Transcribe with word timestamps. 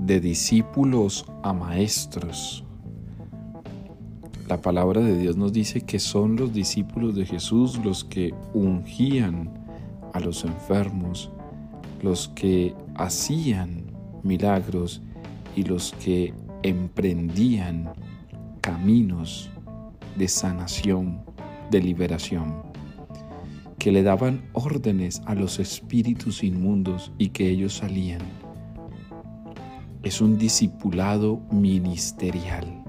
de 0.00 0.20
discípulos 0.20 1.26
a 1.42 1.52
maestros. 1.52 2.64
La 4.48 4.60
palabra 4.60 5.00
de 5.00 5.16
Dios 5.16 5.36
nos 5.36 5.52
dice 5.52 5.82
que 5.82 5.98
son 5.98 6.36
los 6.36 6.52
discípulos 6.52 7.14
de 7.14 7.26
Jesús 7.26 7.78
los 7.84 8.04
que 8.04 8.34
ungían 8.54 9.52
a 10.12 10.20
los 10.20 10.44
enfermos, 10.44 11.30
los 12.02 12.28
que 12.28 12.74
hacían 12.96 13.84
milagros 14.22 15.02
y 15.54 15.64
los 15.64 15.92
que 16.02 16.34
emprendían 16.62 17.92
caminos 18.60 19.50
de 20.16 20.28
sanación, 20.28 21.20
de 21.70 21.82
liberación, 21.82 22.62
que 23.78 23.92
le 23.92 24.02
daban 24.02 24.48
órdenes 24.54 25.22
a 25.26 25.34
los 25.34 25.58
espíritus 25.58 26.42
inmundos 26.42 27.12
y 27.18 27.28
que 27.28 27.48
ellos 27.48 27.74
salían. 27.74 28.20
Es 30.02 30.22
un 30.22 30.38
discipulado 30.38 31.42
ministerial, 31.50 32.82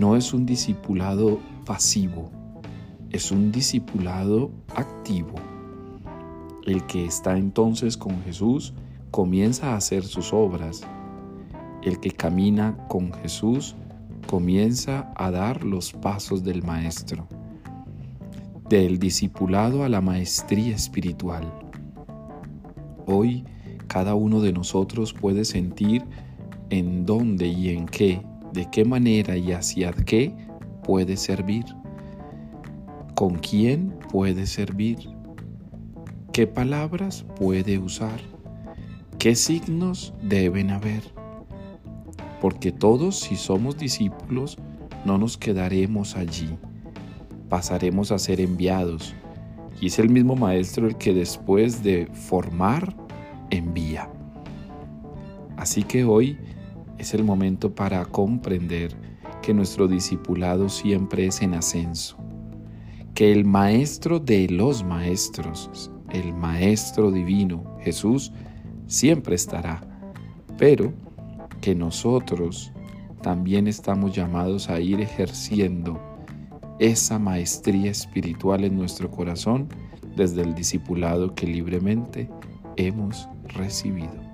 no 0.00 0.16
es 0.16 0.34
un 0.34 0.44
discipulado 0.44 1.38
pasivo, 1.64 2.32
es 3.10 3.30
un 3.30 3.52
discipulado 3.52 4.50
activo. 4.74 5.36
El 6.64 6.84
que 6.86 7.04
está 7.04 7.38
entonces 7.38 7.96
con 7.96 8.20
Jesús 8.24 8.74
comienza 9.12 9.72
a 9.72 9.76
hacer 9.76 10.02
sus 10.02 10.32
obras. 10.32 10.82
El 11.82 12.00
que 12.00 12.10
camina 12.10 12.76
con 12.88 13.12
Jesús 13.12 13.76
comienza 14.26 15.12
a 15.14 15.30
dar 15.30 15.62
los 15.62 15.92
pasos 15.92 16.42
del 16.42 16.64
Maestro, 16.64 17.28
del 18.68 18.98
discipulado 18.98 19.84
a 19.84 19.88
la 19.88 20.00
maestría 20.00 20.74
espiritual. 20.74 21.44
Hoy 23.06 23.44
cada 23.86 24.14
uno 24.14 24.40
de 24.40 24.52
nosotros 24.52 25.12
puede 25.12 25.44
sentir 25.44 26.04
en 26.70 27.06
dónde 27.06 27.46
y 27.46 27.70
en 27.70 27.86
qué, 27.86 28.22
de 28.52 28.68
qué 28.70 28.84
manera 28.84 29.36
y 29.36 29.52
hacia 29.52 29.92
qué 29.92 30.34
puede 30.82 31.16
servir, 31.16 31.64
con 33.14 33.36
quién 33.36 33.94
puede 34.10 34.46
servir, 34.46 34.98
qué 36.32 36.46
palabras 36.46 37.24
puede 37.36 37.78
usar, 37.78 38.20
qué 39.18 39.34
signos 39.34 40.12
deben 40.22 40.70
haber. 40.70 41.02
Porque 42.40 42.72
todos 42.72 43.18
si 43.18 43.36
somos 43.36 43.78
discípulos 43.78 44.58
no 45.04 45.18
nos 45.18 45.38
quedaremos 45.38 46.16
allí, 46.16 46.58
pasaremos 47.48 48.12
a 48.12 48.18
ser 48.18 48.40
enviados. 48.40 49.14
Y 49.80 49.86
es 49.86 49.98
el 49.98 50.08
mismo 50.08 50.36
Maestro 50.36 50.86
el 50.86 50.96
que 50.96 51.12
después 51.12 51.82
de 51.82 52.06
formar, 52.06 52.94
envía. 53.50 54.10
Así 55.56 55.82
que 55.82 56.04
hoy 56.04 56.38
es 56.98 57.14
el 57.14 57.24
momento 57.24 57.74
para 57.74 58.04
comprender 58.04 58.94
que 59.42 59.54
nuestro 59.54 59.88
discipulado 59.88 60.68
siempre 60.68 61.26
es 61.26 61.40
en 61.42 61.54
ascenso, 61.54 62.16
que 63.14 63.32
el 63.32 63.44
Maestro 63.44 64.18
de 64.18 64.48
los 64.48 64.84
Maestros, 64.84 65.90
el 66.10 66.32
Maestro 66.34 67.10
Divino, 67.10 67.76
Jesús, 67.80 68.32
siempre 68.86 69.34
estará, 69.34 69.80
pero 70.58 70.92
que 71.60 71.74
nosotros 71.74 72.72
también 73.22 73.66
estamos 73.66 74.14
llamados 74.14 74.68
a 74.68 74.80
ir 74.80 75.00
ejerciendo 75.00 76.00
esa 76.78 77.18
maestría 77.18 77.90
espiritual 77.90 78.64
en 78.64 78.76
nuestro 78.76 79.10
corazón 79.10 79.68
desde 80.16 80.42
el 80.42 80.54
discipulado 80.54 81.34
que 81.34 81.46
libremente 81.46 82.28
hemos 82.76 83.28
recibido. 83.54 84.25